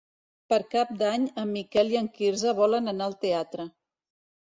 Per 0.51 0.57
Cap 0.69 0.93
d'Any 1.01 1.27
en 1.41 1.51
Miquel 1.57 1.93
i 1.95 1.99
en 1.99 2.07
Quirze 2.15 2.53
volen 2.61 2.93
anar 2.95 3.11
al 3.11 3.15
teatre. 3.27 3.67